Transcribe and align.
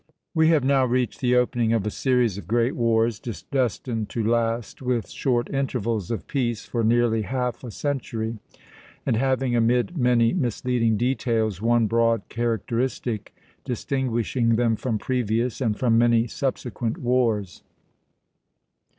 We 0.33 0.47
have 0.47 0.63
now 0.63 0.83
reached 0.83 1.19
the 1.19 1.35
opening 1.35 1.73
of 1.73 1.85
a 1.85 1.91
series 1.91 2.35
of 2.39 2.47
great 2.47 2.75
wars, 2.75 3.19
destined 3.19 4.09
to 4.09 4.23
last 4.23 4.81
with 4.81 5.07
short 5.11 5.47
intervals 5.53 6.09
of 6.09 6.25
peace 6.25 6.65
for 6.65 6.83
nearly 6.83 7.21
half 7.21 7.63
a 7.63 7.69
century, 7.69 8.39
and 9.05 9.15
having, 9.15 9.55
amid 9.55 9.95
many 9.95 10.33
misleading 10.33 10.97
details, 10.97 11.61
one 11.61 11.85
broad 11.85 12.29
characteristic 12.29 13.35
distinguishing 13.63 14.55
them 14.55 14.75
from 14.75 14.97
previous, 14.97 15.61
and 15.61 15.77
from 15.77 15.99
many 15.99 16.25
subsequent, 16.25 16.97
wars. 16.97 17.61